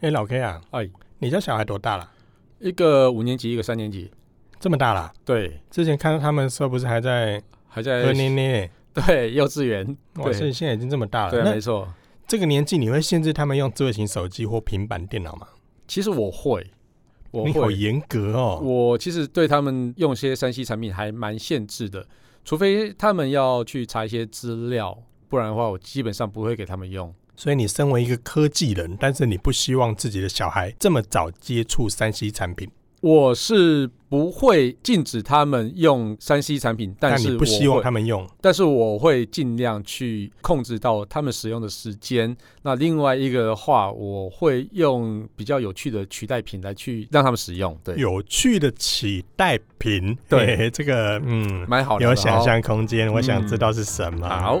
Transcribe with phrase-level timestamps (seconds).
[0.00, 2.10] 哎，老 K 啊，哎，你家小孩多大了？
[2.58, 4.10] 一个五年级，一个三年级，
[4.58, 5.12] 这么大了？
[5.26, 8.70] 对，之前看到他们的时候，不是还在还在二年级？
[8.94, 9.86] 对，幼稚园。
[10.16, 11.30] 哇，所以现在已经这么大了。
[11.30, 11.86] 对，没错。
[12.26, 15.46] 这个年纪你会限制他们用智慧型手机或平板电脑吗？
[15.86, 16.70] 其实我会，
[17.30, 17.52] 我会。
[17.52, 18.58] 你好严格哦。
[18.62, 22.06] 我其实对他们用些三 C 产品还蛮限制的，
[22.42, 24.96] 除非他们要去查一些资料，
[25.28, 27.14] 不然的话，我基本上不会给他们用。
[27.40, 32.68] 所以你身为一个科技人，但是你不希望自己的小孩这么早接触三 C 产品。
[33.00, 38.28] 我是不会禁止他们用三 C 产品，但是你不希望他们用。
[38.42, 42.36] 但是我会尽量去控制到他们使用的时间。
[42.60, 47.74] 那另外一个的话，我会用比较有趣的取代品来去让他们使用。
[47.82, 53.10] 对，有趣的取代品，对这个嗯，蛮好的，有想象空间。
[53.10, 54.28] 我想知道是什么。
[54.28, 54.60] 嗯、好。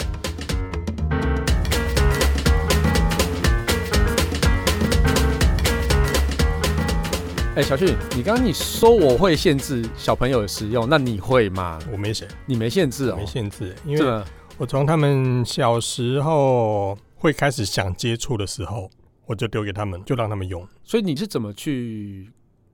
[7.61, 11.77] 哎，小旭，你刚刚你说我会限制小朋友的使用，那你会吗？
[11.91, 14.23] 我没写，你没限制哦，没限制，因为
[14.57, 18.89] 我从他们小时候会开始想接触的时候，
[19.27, 20.67] 我就丢给他们，就让他们用。
[20.83, 22.31] 所以你是怎么去？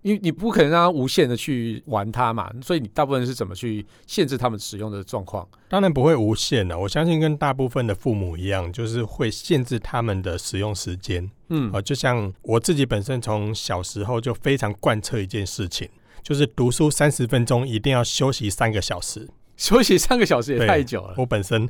[0.07, 5.45] 因为你不可能让他无限的去玩它嘛，所以你大部分是怎么去限制他们使用的状况？
[5.67, 11.29] 当然不会无限的，我相信跟大部分的父母一样，就是会限制他们的使用时间。
[11.49, 15.89] 嗯，啊，就像我自己本身从小时候就非常贯彻一件事情，
[16.23, 19.27] 就是读书三十分钟一定要休息三个小时。
[19.57, 21.15] 休息三个小时也太久了。
[21.17, 21.67] 我本身，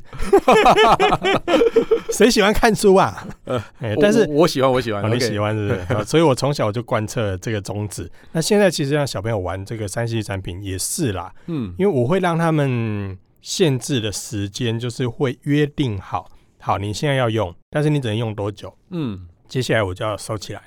[2.12, 3.26] 谁喜欢看书啊？
[3.44, 3.62] 呃，
[4.00, 5.80] 但是我，我喜欢，我喜欢，你喜欢是不是？
[5.96, 8.10] 啊，所以我从小就贯彻这个宗旨。
[8.32, 18.76] 那现在其实让小朋友玩这个三 C 产品也是啦，嗯，因为我会让他们限制的时间，就是会约定好，好，你现在要用，但是你只能用多久？
[18.90, 20.62] 嗯，接下来我就要收起来。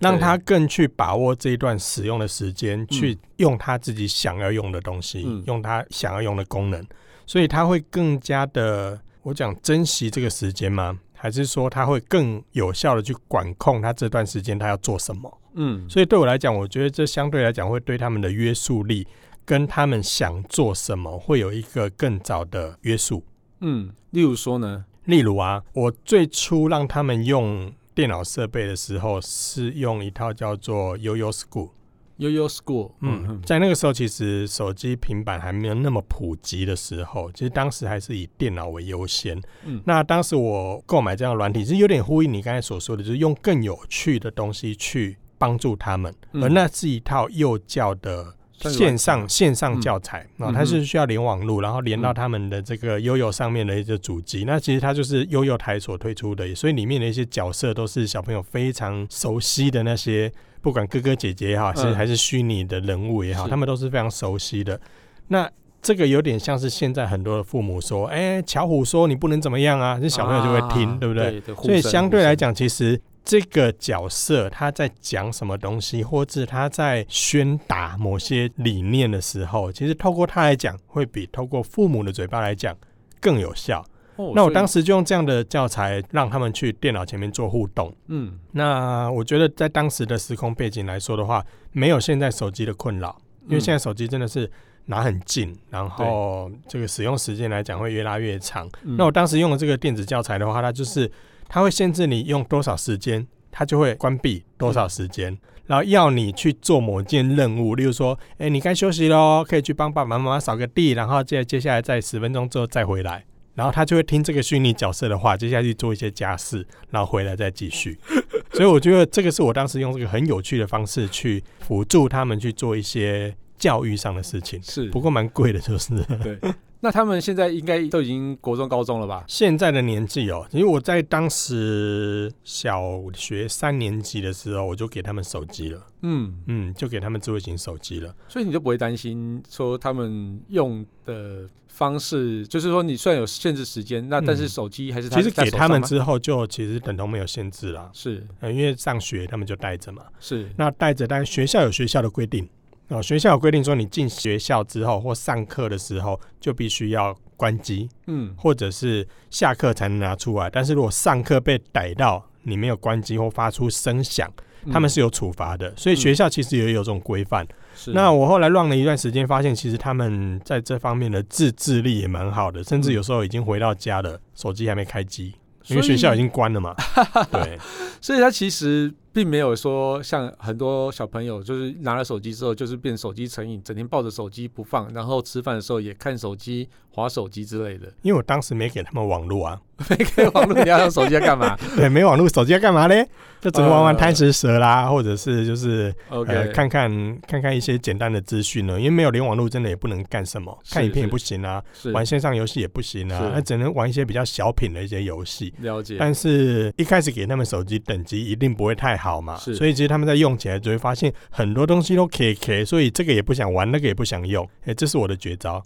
[0.00, 6.82] 让他更去把握这一段使用的时间，去用他自己想要用的东西，嗯、用他想要用的功能，
[7.26, 10.98] 所以他会更加的，我讲珍惜这个时间吗？
[11.12, 15.40] 还是说他会更有效的去管控他这段时间他要做什么？
[15.54, 19.06] 嗯，所以对我来讲，我觉得这相对来讲会对他们的约束力
[19.44, 23.22] 跟他们想做什么会有一个更早的约束。
[23.60, 24.86] 嗯，例如说呢？
[25.04, 27.70] 例如啊，我最初让他们用。
[27.94, 39.40] 电脑设备的时候是用一套叫做 YoYo School，YoYo School，嗯，嗯，在那个时候其实手机、平板还没有那么普及的时候，其实当时还是以电脑为优先。
[39.64, 48.34] 嗯，那当时我购买这样的软体是有点呼应你刚才所说的，就是用更有趣的东西去帮助他们，嗯、而那是一套幼教的。
[48.60, 54.44] 线上线上教材啊，它是需要连网路，然后连到他们的这个 YoYo 上面的一个主机。
[54.46, 60.32] 那其实它就是 YoYo 台所推出的，所以里面的一些角色都是小朋友非常熟悉的那些，
[60.62, 64.80] 不管哥哥姐姐也好，还是还是虚拟的人物也好，他们都是非常熟悉的。
[65.28, 65.50] 那
[65.82, 71.40] 这个有点像是现在很多的父母说：“哎，巧虎说你不能怎么样啊”，这小朋友就会听，对不对？
[71.56, 73.00] 所以相对来讲，其实。
[73.24, 82.76] 这个角色他在讲什么东西，或者他在宣达某些理念的时候，其实透过他来讲，会比透过父母的嘴巴来讲
[83.20, 83.82] 更有效。
[84.16, 87.90] 哦，那我当时就用这样的教材让他们去电脑前面做互动。
[88.08, 91.42] 嗯，那我觉得在当时的时空背景来说的话，
[91.72, 93.16] 没有现在手机的困扰，
[93.48, 94.48] 因为现在手机真的是
[94.84, 98.68] 拿很近，然后这个使用时间来讲会越拉越长。
[98.82, 101.10] 那我当时用的这个电子教材的话，它就是。
[101.48, 113.24] 它会限制你用多少时间，它就会关闭多少时间，嗯、然后要你去做某件任务，例如说，哎，你该休息喽，可以去帮爸爸妈妈扫个地，然后接接下来在十分钟之后再回来，
[113.54, 117.98] 然后他就会听这个虚拟角色的话，接下去做一些家事，然后回来再继续。
[118.52, 125.94] 所以我觉得这个是我当时用这个很有趣的方式去辅助他们去做一些教育上的事情，是，不过蛮贵的，就是。
[126.22, 126.38] 对。
[126.84, 129.24] 那他们现在应该都已经国中、高中了吧？
[129.26, 135.82] 现在的年纪哦，因为我在当时小学三年级的时候，我就给他们手机了。
[136.02, 138.14] 嗯嗯，就给他们智慧型手机了。
[138.28, 147.90] 所以你就不会担心说他们用的方式，就是说你虽然有限制时间，那但是手机还是他其实给他们之后，就其实等同没有限制了。
[147.94, 150.02] 是，因为上学他们就带着嘛。
[150.20, 152.46] 是，那带着，但学校有学校的规定。
[152.88, 160.50] 哦，学校有规定说，你进学校之后或上课的时候就必须要关机，嗯，或者是下课才能拿出来。
[160.50, 164.30] 但是如果上课被逮到你没有关机或发出声响，
[164.70, 165.72] 他们是有处罚的。
[165.76, 167.46] 所以学校其实也有这种规范。
[167.88, 175.34] 那我后来 run 了一段时间，发现其实他们在这方面的自制力也蛮好的，甚至有时候已经回到家了，手机还没开机，
[175.68, 176.74] 因为学校已经关了嘛。
[177.32, 177.58] 对，
[178.00, 187.86] 所以他其实并没有说像很多小朋友，就是拿了手机之后就是变手机成瘾，整天抱着手机不放，然后吃饭的时候也看手机、划手机之类的。
[188.02, 191.56] 因为我当时没给他们网络啊， 没给网络，你要用手机要干嘛？
[191.76, 193.08] 对，没网络，手机要干嘛嘞？
[193.40, 198.78] 就只能玩玩贪食蛇啦，或者是就是呃看看看看一些简单的资讯呢。
[198.78, 201.62] 因为没有连网络，真的也不能干什么，看影片也不行啊，
[201.92, 205.52] 玩线上游戏也不行啊，那只能玩一些比较小品的一些游戏。
[205.58, 205.96] 了解。
[205.98, 214.48] 但是一开始给他们手机等级一定不会太好嘛，所以其实他们在用起来就会发现很多东西都可以可，所以这个也不想玩，那个也不想用。
[214.64, 215.62] 哎，这是我的绝招。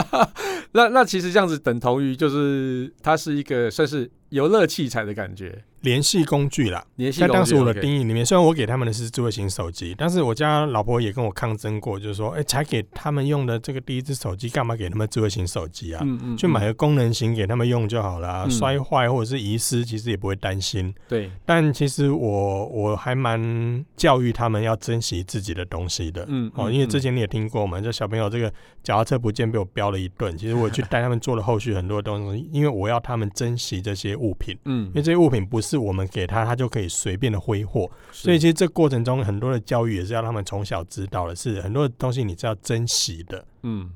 [0.72, 5.64] 那那其实这样子等同于就是它是一个算是游乐器材的感觉。
[5.84, 6.82] 联系工具啦，
[7.16, 16.00] 在当时我的定义里面，虽然我给他们的是智慧型手机，但是我家老婆也跟我抗争过，就是说，哎，才给他们用的这个第一只手机，干嘛给他们智慧型手机啊？
[16.02, 20.92] 嗯嗯，去买个功能型给他们用就好了，摔坏或者是遗失，其实也不会担心。
[21.06, 26.24] 对，但其实我我还蛮教育他们要珍惜自己的东西的。
[26.28, 28.50] 嗯，哦，因为之前你也听过嘛，就小朋友这个
[28.82, 34.56] 脚踏车不见被我飙了一顿，其实我去带他们做了后续很多东西，因为我要他们珍惜这些物品。
[34.64, 35.73] 嗯，因为这些物品不是。
[35.74, 37.90] 是我们给他，他就可以随便的挥霍。
[38.12, 43.44] 所以其实这过程中很多的教育也是要他们从小知道的，是很多的东西你是要珍惜的。
[43.62, 43.90] 嗯，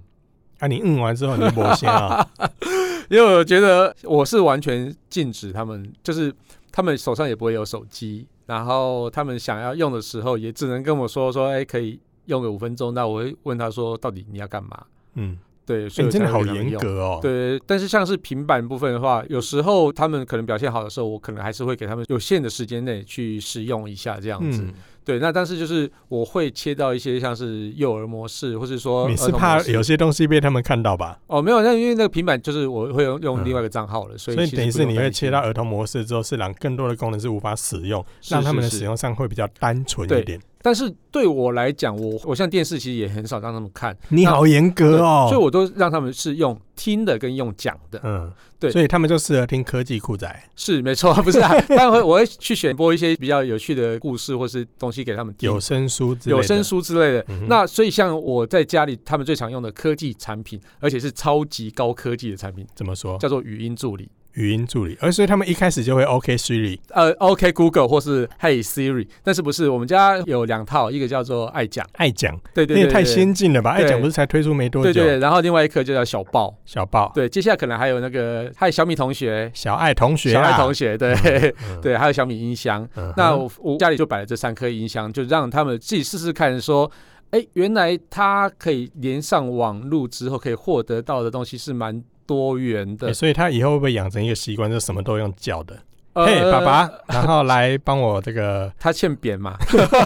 [0.58, 2.28] 啊，你嗯完之后你不先啊？
[3.08, 6.34] 因为我觉得我是完全禁止他们，就是
[6.72, 12.92] 他们手上也不会有手机，然后他们想要用的时候也只能跟我说说，哎，可以用个五分钟。
[12.92, 14.84] 那我会问他说，到底你要干嘛？
[15.14, 15.38] 嗯。
[15.68, 17.18] 对，所以、欸、真的好严格哦。
[17.20, 24.62] 对，但是像是平板部分的话，有时候他们可能表现好的时候，我可能还是会给他们有限的时间内去使用一下这样子。
[24.62, 24.72] 嗯、
[25.04, 31.20] 对，那但是就是我会切到一些像是幼儿模式，或是说你是怕有些东西被他们看到吧？
[31.26, 40.40] 哦，没有，那因为那个平板就是我会用用另外一个账号了，嗯、所以所以等于是你会切到儿童模式之后，是让更多的功能是无法使用，是是是让他们的使用上会比较单纯一点。
[40.60, 43.96] 但是对我来讲，我我像电视其实也很少让他们看。
[44.08, 48.00] 你好严格哦，所以我都让他们是用听的跟用讲的。
[48.02, 50.42] 嗯，对，所以他们就适合听科技酷仔。
[50.56, 51.52] 是没错， 不是啊？
[51.70, 57.24] 但会我会去选播一些比较有趣的故事或是东西给他们听，有声书之类的，有声书之类的。
[57.28, 63.16] 嗯、那所以像我在家里，他们最常用的科技产品，而且是超级高科技的产品，怎么说？
[63.18, 64.08] 叫做语音助理。
[64.34, 73.70] 语音助理，而所以他们一开始就会 OK Siri，呃 OK Google 或是 Hey Siri，但是不是我们家有两套，一个叫做爱讲，爱讲，对对，那太先进了吧？
[73.70, 74.92] 爱讲不是才推出没多久？
[74.92, 81.14] 对对，然后另外一颗就叫小报，小报，对，接下来可能还有那个嗨小米同学，小爱同学，小爱同学，对
[81.82, 82.88] 对，还有小米音箱。
[83.16, 86.88] 那我我家里就摆了这三颗音箱，就让他们自己试试看，说，
[87.30, 92.04] 哎，原来它可以连上网络之后可以获得到的东西是蛮。
[92.28, 95.82] 多元的、所以他以后会不会养成一个习惯，就什么都用叫的？
[96.14, 98.72] 嘿，爸爸，然后来帮我这个。
[98.78, 99.56] 他欠扁嘛，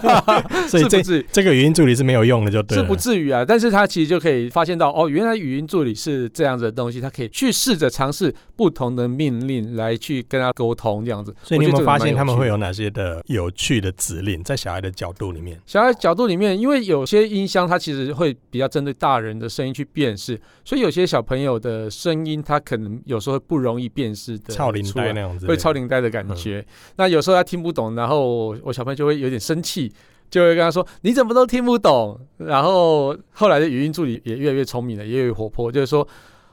[0.68, 1.02] 所以这
[1.32, 2.76] 这个语音助理是没有用的，就对。
[2.76, 11.34] 是不至于啊，但是他其实就可以发现到，哦，原来语音助理是这样子的东西，他可以去试着尝试不同的命令来去跟他沟通这样子。
[11.42, 15.58] 所以你有没有发现他们会有哪些的有趣的指令，在小孩的角度里面？
[15.64, 26.01] 小孩角度里面，因为有些音箱它其实会比较针对大人的声音去辨识，所以有些小朋友的声音，他可能有时候会不容易辨识的，超龄带那样子，会超龄呆。
[26.02, 29.90] 的感觉，嗯、那有时候他听不懂，然后我小朋友就会有点生气，
[30.28, 36.06] 就会跟他说：“你怎么都听不懂？”然后后来的语音助理也越来越聪明了，也越来越活泼，就是说。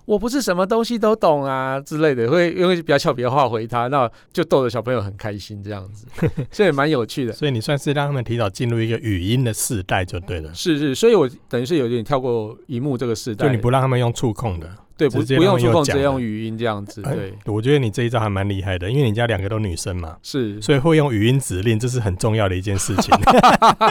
[0.06, 6.08] 我不是什么东西都懂啊之类的，会用比较俏皮的话回他，那就逗得小朋友很开心这样子，
[6.50, 7.32] 所以蛮有趣的。
[7.32, 10.51] 所以你算是让他们提早进入一个语音的世代就对了。
[10.51, 14.68] 是是，所以我等于是有点跳过荧幕这个世代，就你不让他们用触控的，
[15.00, 17.01] 对，不不用触控，直接用语音这样子。
[17.01, 23.15] 对，我觉得你这一招还蛮厉害的，因为你家两个都女生嘛，是，所以会用语音指令，这是很重要的一件事情。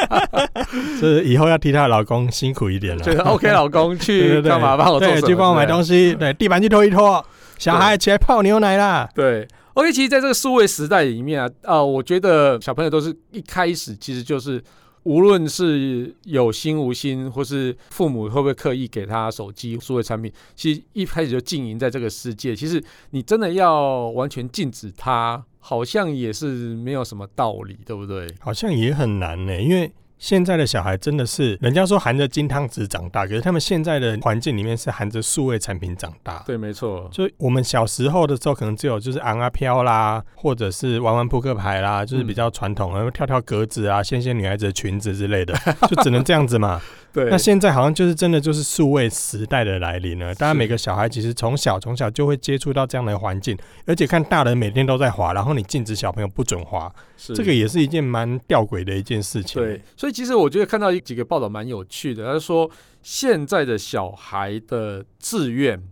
[1.00, 3.02] 所以以后要替她的老公辛苦一点了。
[3.02, 4.76] 就是 OK，老公去干嘛？
[4.76, 6.14] 帮我做，去帮我买东西。
[6.14, 7.24] 对，地板去拖一拖，
[7.56, 9.08] 小孩起来泡牛奶啦。
[9.14, 14.62] 对，OK，其实在这个数位时代里面啊，啊，我觉得小朋友都是一开始其实就是，
[15.04, 22.54] 无论是有心无心，或是父母会不会刻意给他手机、数位产品，其实一开始就经营在这个世界。
[22.54, 28.26] 其实你真的要完全禁止他，好像也是没有什么道理，对不对？
[28.40, 29.92] 好像也很难呢，因为。
[30.18, 36.42] 现在的小孩真的是，人家说含着金汤匙长大，可是他们现在的环境里面是含着数位产品长大。
[36.46, 37.08] 对，没错。
[37.12, 45.54] 就我们小时候的时候，可能只有就是昂啊飘啦，或者是玩玩扑克牌啦，就是比较传统，然后跳跳格子啊，掀掀女孩子的裙子之类的，
[45.88, 46.80] 就只能这样子嘛。
[47.12, 47.28] 对。
[47.30, 56.92] 那现在好像就是真的就是数位时代的来临了，当然每个小孩其实从小从小就会接触到这样的环境，而且看大人每天都在滑，然后你禁止小朋友不准滑，
[57.34, 59.62] 这个也是一件蛮吊诡的一件事情。
[59.62, 62.70] 对，所以其实我觉得看到几个报道蛮有趣的，他说
[63.02, 65.82] 现在的小孩的志愿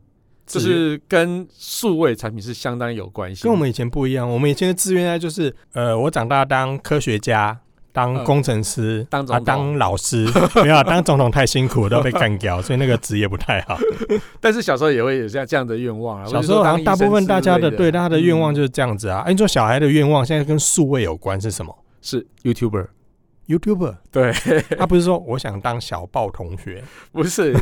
[0.47, 4.31] 就是跟数位产品是相当有关系，跟我们以前不一样。
[4.31, 7.61] 我们以前的志愿呢，就是呃，我长大当科学家。
[7.97, 10.29] 当工程师，嗯、当总当老师，
[10.63, 13.79] 没有、啊、当总统太辛苦，都被干掉，所以那个职业不太好。
[14.39, 16.27] 但是小时候也会有这样这样的愿望啊。
[16.27, 19.21] 小时候好像大部分大家的对大家的愿望就是这样子啊。
[19.21, 21.75] 哎、嗯，你说小孩的愿望现在跟数位有关是什么？
[22.03, 22.89] 是 YouTuber，YouTuber。
[23.49, 23.97] YouTuber?
[24.13, 24.31] 对，
[24.77, 27.55] 他不是说我想当小报同学，不是，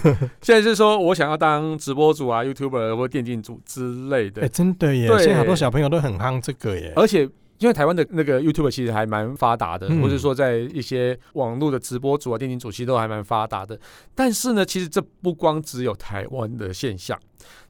[0.42, 4.42] 现在是说我想要当直播主啊，YouTuber 或电竞主之类的。
[4.42, 7.28] 哎，真的耶，现在好多小朋友都很夯这个耶，而且。
[7.64, 13.80] 因为台湾的那个 YouTube 其实还蛮发达的，或者说在一些网络的直播主啊、电竞主其实都还蛮发达的。
[14.14, 17.18] 但是呢，其实这不光只有台湾的现象。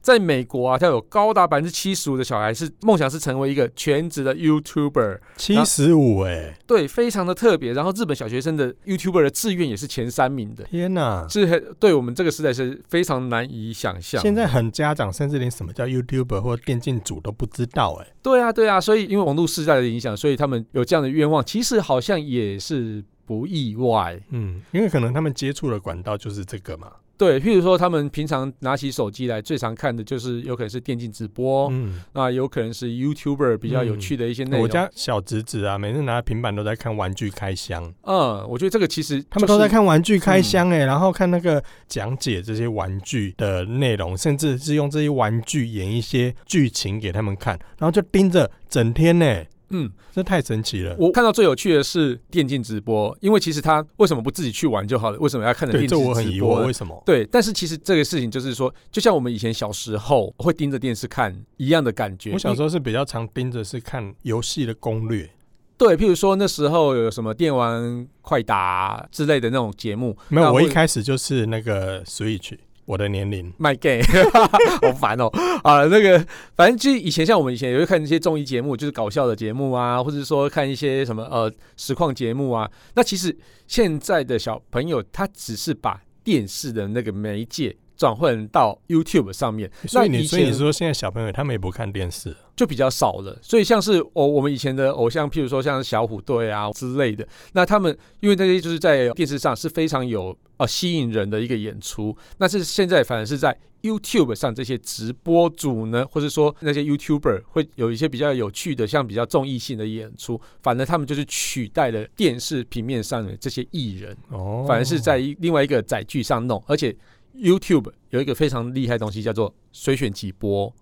[0.01, 7.73] 在美国啊，它有高达百分之七十五的小孩是梦想是成为一个全职的 YouTuber，七十五哎，对，非常的特别。
[7.73, 10.63] 然后日本小学生的 YouTuber 的志愿也是前三名的。
[10.65, 14.21] 天哪，是很对我们这个时代是非常难以想象。
[14.21, 18.07] 现在很家长甚至连什么叫 YouTuber 或电竞主都不知道哎。
[18.21, 24.21] 对啊，对啊，所以因为网络时代的影响，所以他们有这样的愿望，其实好像也是不意外。
[24.29, 26.91] 嗯，因为可能他们接触的管道就是这个嘛。
[27.17, 34.61] 对，譬如说，他们平常拿起手机来，最常看的就是有可能是电竞直播，嗯，那有可能是 YouTuber 比较有趣的一些内容。
[34.61, 37.83] 我家小侄子啊，每次拿平板都在看玩具开箱。
[38.03, 49.47] 嗯，我觉得这个其实、就是、他们都在看玩具开箱哎、欸，嗯、然后看那个讲解这些玩具的内容，甚至是用这些玩具演一些剧情给他们看，然后就盯着整天呢、欸。
[49.69, 50.95] 嗯，这太神奇了！
[50.99, 55.17] 我看到最有趣的是电竞直播，因为其实他为什么不自己去玩就好了？
[55.19, 56.03] 为什么要看着电竞直播？
[56.03, 57.01] 这我很疑惑，为什么？
[57.05, 62.31] 对，但是其实这个事情就是说，就像我们以前小时候会盯着电视看一样的感觉。
[62.33, 65.29] 我小时候是比较常盯着是看游戏的攻略，
[65.77, 70.17] 对，譬如说那时候有什么电玩快打之类的那种节目。
[70.29, 72.57] 没有，我一开始就是那个 Switch。
[72.85, 74.03] 我的年龄，My game，
[74.81, 75.27] 好烦哦、
[75.63, 76.23] 啊，那个，
[76.55, 82.69] 反正就以前像我们以前也会看一些综艺节目，就是搞笑的节目啊，或者说看一些什么呃实况节目啊。
[82.93, 83.35] 那其实
[83.67, 89.69] 现在的小朋友，他只是把电视的那个媒介转换到 YouTube 上面。
[89.87, 93.37] 所以你所以你说现在小朋友他们也不看电视，就比较少了。
[93.41, 100.37] 所以像是我，我们以前的偶像，譬如说像小虎队啊之类的，那他们因为那些就是在电视上是非常有。
[100.57, 116.95] 呃，吸引人的一个演出，那是现在反而是在 YouTube 上这些直播主呢，或者说那些 YouTuber 会有一些比较有趣的，像比较综艺性的演出，反而他们就是取代了电视平面上的这些艺人，哦，反而是在另外一个载具上弄，而且
[117.35, 120.73] YouTube 有一个非常厉害的东西叫做随选即播，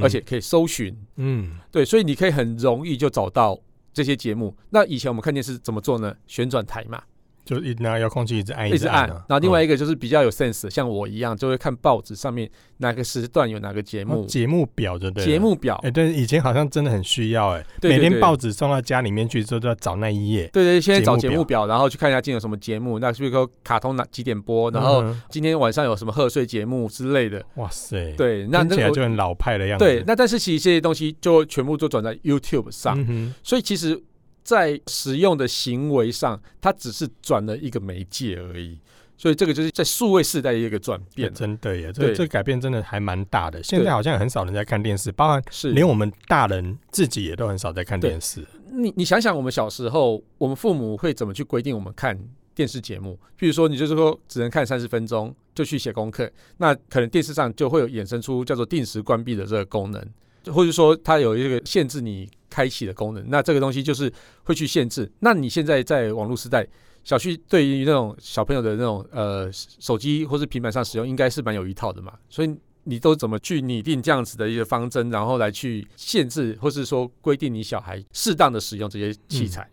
[0.00, 3.58] 而且可以搜寻，嗯，对，所以你可以很容易就找到
[3.92, 4.56] 这些节目。
[4.70, 6.14] 那以前我们看电视怎么做呢？
[6.26, 7.02] 旋转台嘛。
[7.44, 9.08] 就一拿遥控器一直按，一直按。
[9.08, 15.24] 然后另外一个就是比较有 sense，像我一样就会看报纸上面哪个时段有哪个节目，节目表就对。
[15.24, 20.48] 节目表，哎，对，以前好像真的很需要，哎，每天报纸送到家里面去之后都要找那一页。
[20.52, 27.44] 对对，现在找节目表，然后去看一下今天有什么节目，那比如说卡通哪几点播，然后今天晚上有什么贺岁节目之类的。
[27.56, 29.84] 哇塞，对，那听起来就很老派的样子。
[29.84, 34.00] 对，那但是其实这些东西就全部都转在 YouTube 上，所以其实。
[34.42, 38.78] 在使用的行为上，它只是转了一个媒介而已，
[39.16, 41.34] 所以这个就是在数位时代的一个转变，欸。
[41.34, 43.62] 真的耶，这对这改变真的还蛮大的。
[43.62, 48.44] 现在好像很少人在看电视，包含是连我们大人自己也都很少在看电视。
[48.72, 52.18] 你你想想，我们小时候，我们父母会怎么去规定我们看
[52.54, 53.18] 电视节目？
[53.38, 60.02] 譬如说，你就是说只能看三十分钟，就去写功课，那可能电视上就会有衍生出叫做定时关闭的这个功能。
[60.46, 64.12] 或者说它有一个限制你开启的功能，那这个东西就是
[64.44, 65.10] 会去限制。
[65.20, 66.66] 那你现在在网络时代，
[67.04, 72.12] 小旭对于那种小朋友的那种呃手机或是平板上使用，应该是蛮有一套的嘛。
[72.28, 79.68] 所以你都怎么去拟定这样子的一个方针，然后来去限制，或是说规定你小孩适当的使用这些器材？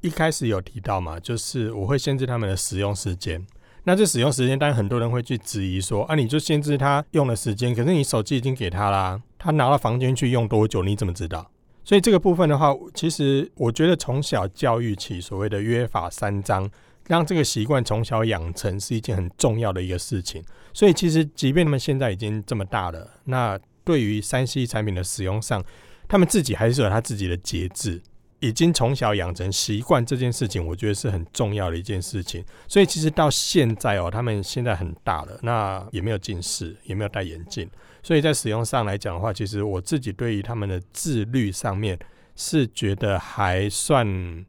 [0.00, 3.44] 一开始有提到嘛，就是我会限制他们的使用时间。
[3.86, 11.48] 那这使用时间，当然很多人会去质疑说啊，你就限制他用的时间，可是你手机已经给他啦，他拿到房间去用多久，你怎么知道？
[11.84, 16.68] 所以这个部分的话，其实我觉得从小教育起所谓的约法三章
[17.06, 20.42] 让这个习惯从小养成是一件很重要的一个事情。
[20.72, 25.62] 所以其实，即便他们现在已经这么大了，那对于三 C 产品的使用上，
[26.08, 28.00] 他们自己还是有他自己的节制。
[28.40, 32.44] 已经从小养成习惯这件事情，我觉得是很重要的一件事情。
[32.68, 37.66] 所以其实到现在哦，他们现在很大了，那也没有近视，也没有戴眼镜，
[38.04, 41.98] 所以在使用上来讲的话，其实我自己对于他们的自律上面
[42.36, 44.06] 是觉得还算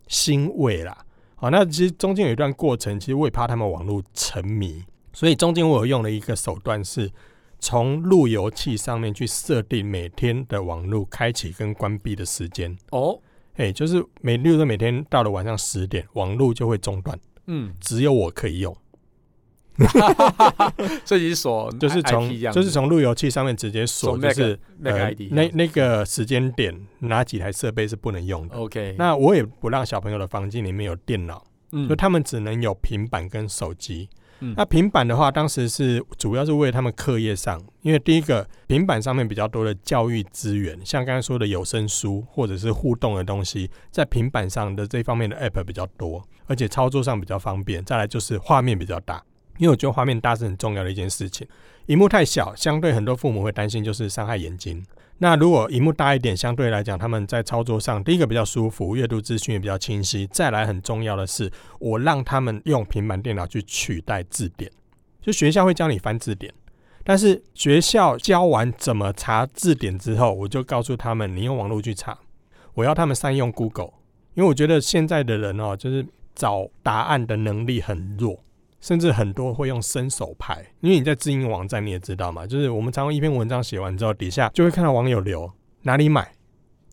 [0.09, 0.95] 欣慰啦。
[1.35, 4.83] 好，那其实中间有一段过程，其实我也怕他们网络沉迷，
[5.13, 7.09] 所以中间我有用了一个手段，是
[7.59, 13.17] 从路由器上面去设定每天的网络开启跟关闭的时间哦。
[13.55, 17.17] 哎，就是每，例如说每天到了晚上十点，网络就会中断。
[17.47, 18.75] 嗯，只有我可以用。
[21.03, 28.55] 这是锁， 就是从就是从路由器上面直接锁，就是那个 ID，那那个时间点哪几台设备是不能用的。
[28.55, 34.09] OK，那我也不让小朋友的房间里面有电脑，嗯，就他们只能有平板跟手机。
[34.41, 47.81] 嗯、那平板的话，当时是主要是为他们课业上，因为第一个平板上面比较多的教育资源，像刚才说的有声书或者是互动的东西，在平板上的这方面的 App 比较多，而且操作上比较方便。
[47.85, 49.23] 再来就是画面比较大，
[49.57, 51.47] 因为我觉得画面大是很重要的一件事情。
[51.87, 54.83] 萤幕太小，相对很多父母会担心就是伤害眼睛。
[55.19, 60.27] 那如果萤幕大一点，相对来讲，他们在操作上，第一个比较舒服，阅读资讯也比较清晰。
[60.27, 64.69] 再来很重要的是，我让他们用平板电脑去取代字典。
[65.21, 66.53] 就学校会教你翻字典，
[67.03, 72.17] 但是学校教完怎么查字典之后，我就告诉他们，你用网络去查。
[72.73, 73.93] 我要他们善用 Google，
[74.33, 78.43] 因为我觉得现在的人哦，就是找答案的能力很弱。
[78.85, 85.51] 甚至很多会用伸手牌，因为你在知音网站你也知道嘛，就是我们常用一篇文章写完之后，底下就会看到网友留
[85.81, 86.33] 哪里买，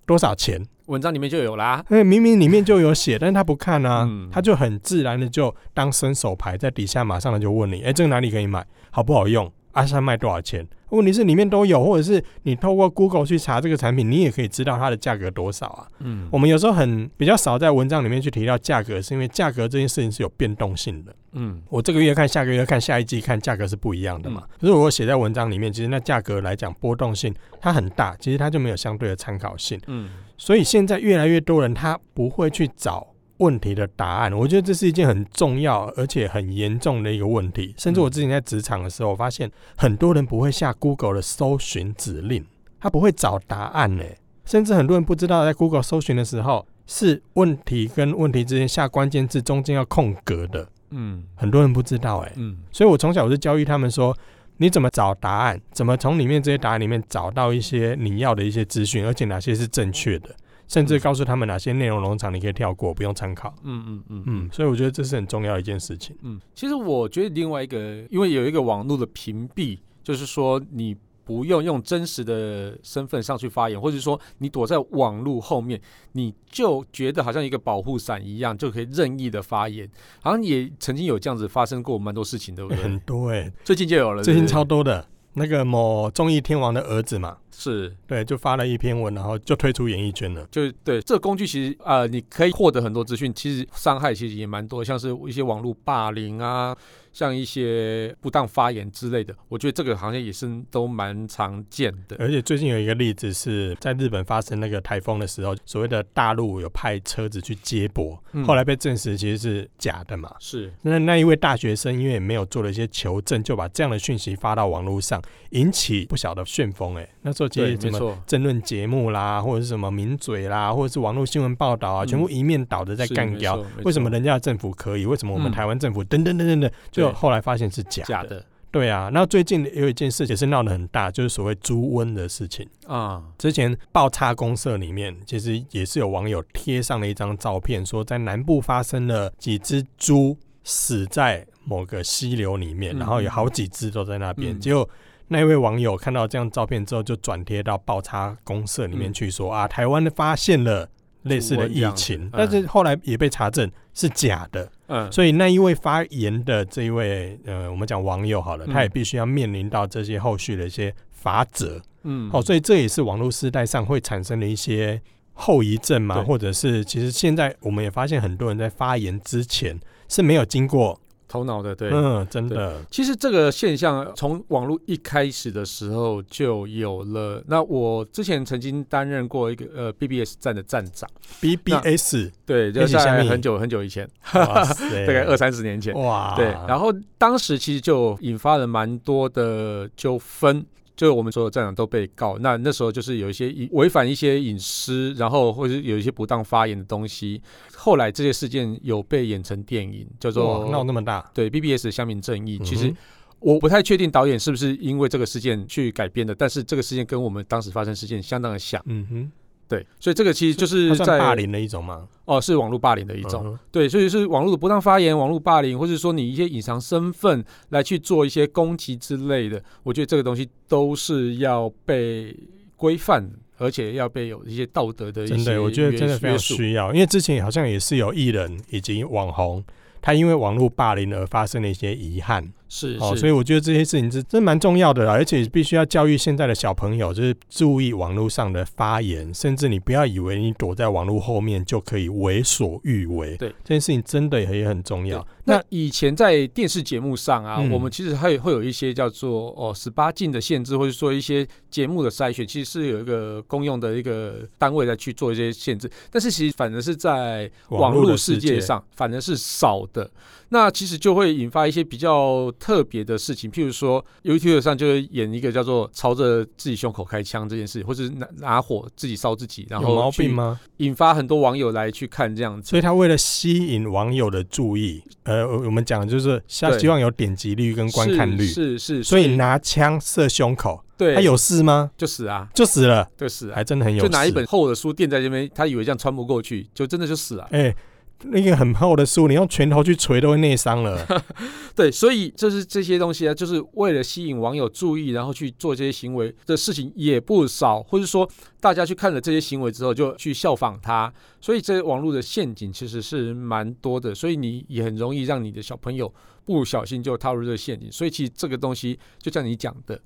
[0.07, 1.85] 多少钱，文章里面就有啦。
[1.91, 9.53] 哎，明明里面就有写，但是他不看啊，嗯、他就很自然的就当伸手牌，在底下马上的就问你，哎，这个哪里可以买，好不好用？
[9.73, 10.67] 阿山卖多少钱？
[10.89, 15.87] 问题是里面都有，或者是你透过 Google 去查这个产品，你也可以知道它的价格多少啊。
[15.99, 21.15] 嗯，我们有时候很比较少在文章里面去提到价格，是因为价格这件事情是有变动性的。
[21.33, 24.45] 嗯，我这个月看，下个月看，下一季看，价格是不一样的嘛。
[24.61, 29.81] 可是我写在文章里面，其实那价格来讲波动性它很大，其实它就没有相对的参考性。
[29.87, 33.09] 嗯，所以现在越来越多人他不会去找。
[33.39, 37.75] 问题的答案，我觉得这是一件很重要而且很严重的一个问题。
[37.77, 42.47] 甚至我之前在职场的时候，我发现很多人不会下 Google 的搜寻指令，
[42.79, 44.05] 他不会找答案呢。
[44.45, 50.69] 甚至很多人不知道在 Google 搜寻的时候，是问题跟问题之间下关键字中间要空格的。
[50.93, 52.33] 嗯，很多人不知道哎。
[52.37, 54.17] 嗯，所以我从小我就教育他们说，
[54.59, 60.35] 你怎么找答案，怎么从里面这些答案里面找到一些你要的一些资讯，而且哪些是正确的。
[60.69, 63.55] 甚至告诉他们哪些内容农场你可以跳过，不用参考。
[63.63, 66.17] 嗯嗯嗯嗯，所以我觉得这是很重要的一件事情。
[66.23, 70.97] 嗯，其实我觉得另外一个，因为有一个网络的屏蔽，就是说你
[71.33, 75.81] 不用用真实的身份上去发言，或者说你躲在网络后面，
[76.13, 79.89] 你就觉得好像一个保护伞一样，就可以任意的发言。
[80.21, 82.83] 好像也曾经有这样子发生过蛮多事情，对不对？
[82.83, 85.07] 很多哎、欸，最近就有了，最近超多的。
[85.35, 90.47] 那个某综艺天王的儿子嘛，是对，就发了一篇文，然后就退出演艺圈了。
[90.51, 96.77] 就对这个工具，其实呃，你可以获得很多资讯，其实伤害其实也蛮多，像是一些网络霸凌啊。
[97.13, 102.17] 像一些不当发言之类的，我觉得这个行业也是都蛮常见的。
[102.19, 110.35] 而且最近有一个例子是在日本发生那个台风的时候，所谓的大陆有派车子去接驳，嗯、后来被证实其实是假的嘛。
[110.39, 115.21] 是那那一位大学生因为没有做了一些求证，就把这样的讯息发到网络上，
[115.51, 116.97] 引起不小的旋风。
[116.97, 123.63] 哎，那时候其实什么争论节目啦，或者是什么名嘴啦，或者是网络新闻报道啊，嗯、全部一面倒的在干掉。
[123.85, 125.05] 为什么人家的政府可以？
[125.05, 127.02] 为什么我们台湾政府等等等等等就。
[127.03, 129.11] 就后来发现是假的，假的，对啊。
[129.13, 133.23] 那最近有一件事情是闹得很大，就是所谓猪瘟的事情啊。
[133.39, 144.59] 之前爆叉公社里面，其实也是有网友贴上了一张照片，说在南部发生了几只猪死在某个溪流里面，然后有好几只都在那边。
[144.59, 144.89] 结果
[145.29, 150.89] 那一位网友看到这张照片之后，就转贴到爆叉公社里面去说啊，台湾的发现了。
[151.23, 165.01] 类似的疫情，但是后来也被查证是假的，嗯，所以那一位发言的这一位呃，我们讲网友好了，他也必须要面临到这些后续的一些法则，嗯，好，所以这也是网络时代上会产生的一些
[165.33, 171.01] 后遗症嘛，或者是其实现在我们也发现很多人在发言之前是没有经过
[171.33, 172.85] 头脑的，对，嗯，真的。
[172.91, 177.43] 其实这个现象从网络一开始的时候就有了。
[177.47, 181.09] 那我之前曾经担任过一个呃 BBS 站的站长
[181.41, 186.49] ，BBS 对，就在很久很久以前， 大概二三十年前，哇，对。
[186.69, 190.63] 然后当时其实就引发了蛮多的纠纷。
[190.95, 197.41] 就我们所有站长都被告，那那时候就是有一些违反一些隐私，然后或者有一些不当发言的东西。
[197.75, 202.59] 后来这些事件有被演成电影，叫做闹那么大，对 BBS 的乡民正义。
[202.59, 202.95] 其实
[203.41, 208.83] 我不太确定导演是不是因为这个事件去改编的，但是这个事件跟我们当时发生事件相当的像。
[208.87, 209.33] 嗯哼。
[209.73, 212.07] 对，所以这个其实就是在霸凌的一种嘛？
[212.27, 213.43] 哦，是网络霸凌的一种。
[213.47, 222.37] 嗯、对，所以是网络的不当发言、网络霸凌，或者说你一些隐藏身份来去做一些攻击之类的，我觉得这个东西都是要被
[222.77, 225.37] 规范，而且要被有一些道德的一些。
[225.37, 229.65] 真的，我觉得真的非常需要，因为之前好像也是有艺人以及网红，
[230.03, 232.53] 他因为网络霸凌而发生了一些遗憾。
[232.75, 243.37] 是，哦，是所以我觉得这些事情是真蛮重要的啦，而且必须要教育现在的小朋友，就是注意网络上的发言，甚至你不要以为你躲在网络后面就可以为所欲为。
[243.37, 245.25] 对，这件事情真的也很重要。
[245.45, 255.91] 那以前在电视节目上啊，嗯、我们其实还会有一些叫做哦十八禁的限制，或者说一些节目的筛选，其实是有一个公用的一个单位来去做一些限制。
[256.11, 260.11] 但是其实反而是在网络世界上，反而是少的。
[260.53, 270.61] 那其实就会引发一些比较特别的事情，譬如说 YouTube 上就会演一个叫做朝着自己胸口开枪这件事，或者是拿拿火自己烧自己，然后有毛病吗？
[270.77, 272.69] 引发很多网友来去看这样子。
[272.69, 281.91] 所以他为了吸引网友的注意，呃，我们讲的就是希望有点击率跟观看率，是是，是，所以拿枪射胸口，对，他有事吗？
[281.97, 284.07] 就死啊，就死了，就死了，还真的很有事。
[284.07, 287.45] 就拿一本厚的书垫在这边，他以为这样穿不过去，就真的就死了。
[287.53, 287.77] 哎、欸。
[288.25, 291.07] 那个很厚的书，你用拳头去锤都会内伤了。
[291.75, 298.29] 对，所以就是这些东西啊，就是为了吸引网友注意，然后去做这些行为的事情也不少，或者说
[298.61, 306.13] 大家去看了这些行为之后就去效仿他，所以这些网络的陷阱其实是蛮多的，所以你也很容易让你的小朋友
[306.45, 307.91] 不小心就踏入这个陷阱。
[307.91, 310.01] 所以其实这个东西就像你讲的。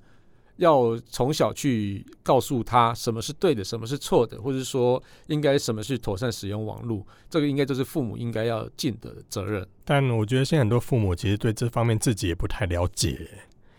[0.56, 9.66] 要从小去告诉他什么是对的，什么是错的，或者说应该什么是妥善使用网络，这个应该就是父母应该要尽的责任。
[9.84, 13.28] 但我觉得现在很多父母其实对这方面自己也不太了解，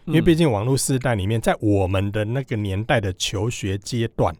[0.05, 4.35] 因为毕竟网络世代里面，在我们的那个年代的求学阶段。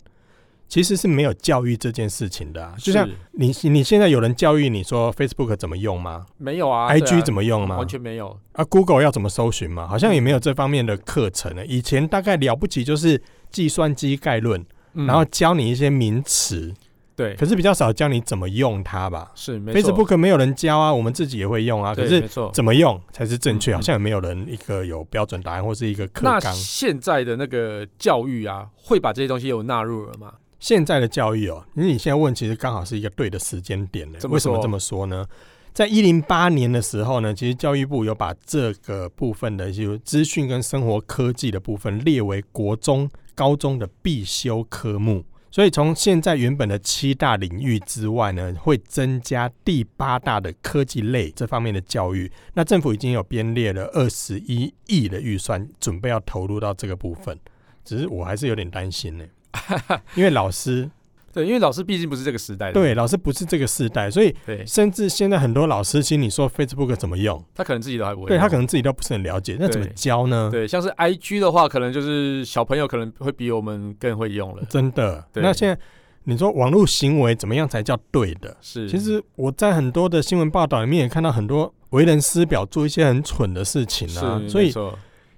[0.68, 6.26] 其实是没有教育这件事情的，啊，就像你你现在有人教育你说 Facebook 怎么用吗？
[6.38, 7.78] 没有啊，IG 怎么用吗？
[7.78, 9.88] 完全没有啊，Google 要怎么搜寻吗？
[9.88, 11.66] 好像也没有这方面的课程呢。
[11.66, 16.74] 以前大概了不起就是计算机概论，然后教你一些名词，
[17.16, 19.32] 对，可是比较少教你怎么用它吧？
[19.36, 23.74] 是，Facebook 没有人教啊，我们自己也会用啊，可是怎么用才是正确？
[23.74, 26.40] 好像也没有人一个有标准答案或是一个课纲。
[26.42, 30.34] 那现在的那个教育啊，会把这些东西有纳入了吗？
[30.60, 34.20] 现在的教育哦，你你现在问，其实刚好是一个对的时间点呢。
[34.30, 35.26] 为什么这么说呢？
[35.74, 45.24] 在一零八年的时候呢，其实教育部有把这个部分的就资讯跟生活科技的部分列为国中、高中的必修科目。
[45.52, 52.32] 所以从现在原本的七大领域之外呢，会增加第八大的科技类这方面的教育。
[52.56, 57.38] 那政府已经有编列了二十一亿的预算，准备要投入到这个部分。
[57.86, 59.24] 只是我还是有点担心呢。
[60.16, 60.90] 因为老师，
[61.34, 70.50] 对，因为老师毕竟不是这个时代的，对，老师不是这个时代，所以甚至现在很多老师，其实你说 Facebook 怎么用，他可能自己都还不会，对他可能自己都不是很了解，那怎么教呢？
[70.52, 75.24] 对，像是 IG 的话，可能就是小朋友可能会比我们更会用了，真的。
[75.36, 75.78] 那现在
[76.24, 78.58] 你说网络行为怎么样才叫对的？
[78.62, 84.74] 是，其实我在很多的新闻报道里面也看到很多为人师表做一些很蠢的事情啊，所以。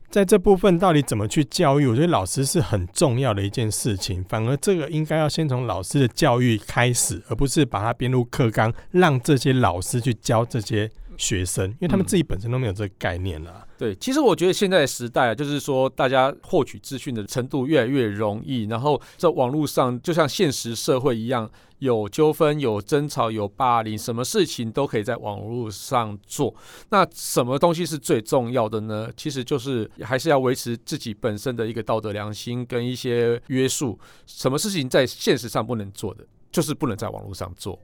[0.10, 1.86] 在这部分到底怎么去教育？
[1.86, 4.24] 我觉得老师是很重要的一件事情。
[4.28, 13.68] 反而这个应该要先从老师的教育开始，而不是把它编入课纲，让这些老师去教这些学生，因为他们自己本身都没有这个概念啦。
[13.78, 26.56] 对，其实我觉得现在的时代啊，就是说大家获取资讯的程度越来越容易，然后在网络上就像现实社会一样，有纠纷、有争吵、有霸凌，什么事情都可以在网络上做。
[26.90, 29.10] 那什么东西是最重要的呢？
[29.18, 34.00] 其实就是还是要维持自己本身的一个道德良心跟一些约束。
[34.26, 37.78] 什么事情在现实上不能做的，就是不能在网络上做。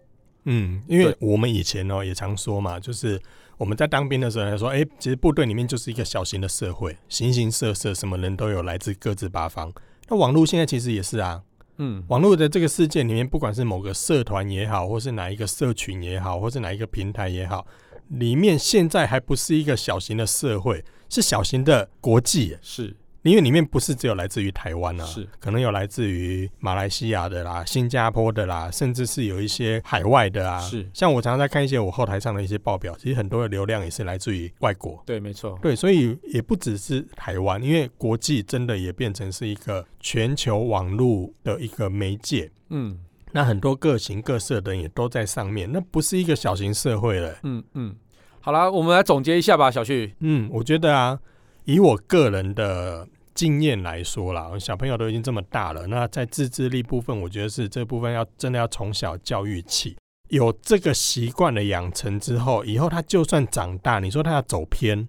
[0.46, 3.22] 嗯，因为我们以前哦也常说嘛，就是。
[3.58, 9.72] 我们在当兵的时候来说，哎、欸，其实部队里面就是一个小型的社会，形形色色，什么人都有，来自各自八方。
[10.10, 11.42] 那网络现在其实也是啊，
[11.78, 17.66] 嗯，网络的这个世界里面，不管是某个社团也好，或是哪一个社群也好，或是哪一个平台也好，
[18.10, 22.94] 里面现在还不是一个小型的社会，是小型的国际，是。
[23.32, 30.60] 因为里面不是只有来自于台湾啊，是可能有来自于马来西亚的啦、新加坡的啦，甚至是有一些海外的啊。
[30.60, 35.02] 是，像我常常在看一些我后台上的一些报表，其实很多的流量也是来自于外国。
[35.08, 35.58] 对，没错。
[35.60, 42.52] 对，所以也不只是台湾，因为国际真的也变成是一个全球网络的一个媒介。
[42.70, 43.00] 嗯，
[43.32, 47.36] 那很多各形各色的人也都在上面，那不是一个小型社会了。
[47.42, 47.96] 嗯嗯，
[48.40, 50.14] 好啦，我们来总结一下吧，小旭。
[50.20, 51.20] 嗯，我觉得啊，
[51.64, 53.08] 以我个人的。
[53.36, 59.98] 经验来说啦，小朋友都已经这么大了，那在自制力部分，我觉得是这部分要真的要从小教育起，
[60.30, 65.08] 有这个习惯的养成之后，以后他就算长大，你说他要走偏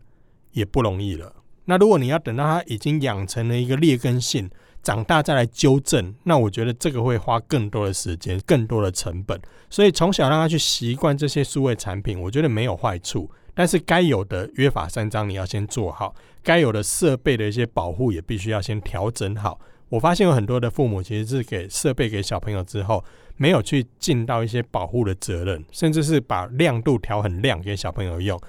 [0.51, 1.33] 也不容易了。
[1.67, 4.51] 那如果你要等到他已经养成了一个劣根性，
[4.87, 9.37] 长大再来纠正，那我觉得这个会花更多的时间、更多的成本。
[9.69, 13.29] 所以从小让他去习惯这些数位产品，我觉得没有坏处。
[13.53, 19.59] 但是该有的约法三章你要先做好，该有的设备的一些保护也必须要先调整好。
[19.89, 23.05] 我发现有很多的父母其实是给设备给小朋友之后，
[23.37, 28.41] 没有去尽到一些保护的责任，甚至是把亮度调很亮给小朋友用，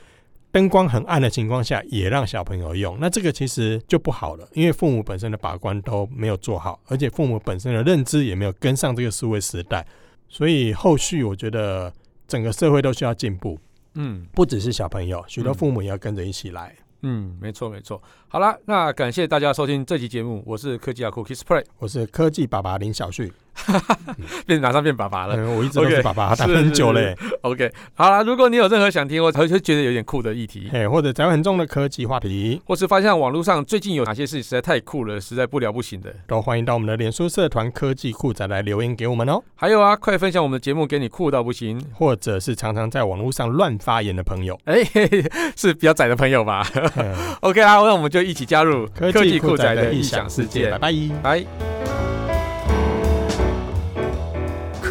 [0.58, 9.86] 灯光很暗的情况下也让小朋友用，那这个其实就不好了，因为父母本身的把关都没有做好，而且父母本身的认知也没有跟上这个数位时代，
[10.28, 11.94] 所以后续我觉得
[12.28, 13.60] 整个社会都需要进步。
[13.94, 16.76] 嗯，不只是小朋友，许多父母也要跟着一起来。
[17.04, 18.02] 嗯，没错没错。
[18.28, 23.32] 好了，那感谢大家收听这期节目，我是科技阿酷 Kissplay，我是科技爸爸林小旭。
[24.46, 27.16] 变马上变爸爸了，嗯，我一直都是爸爸，等、okay, 很久嘞。
[27.42, 39.42] OK，好了，如果你有任何想听，我会觉得有点酷的议题，哎，或者讲很重的科技话题，或是发现网络上最近有哪些事实在太酷了，实在不聊不行的，都欢迎到我们的脸书社团科技酷仔来留言给我们哦。
[39.56, 46.66] 还有啊，快分享我们的节目给你酷到不行，或者是常常在网络上乱发言的朋友， 哎、欸，是比较窄的朋友吧？
[47.42, 51.77] OK 啊，那我们就一起加入科技酷仔的异想世界，拜拜，拜。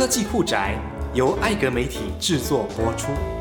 [0.07, 0.79] 科技酷宅
[1.15, 3.36] 由艾格媒体制作播出。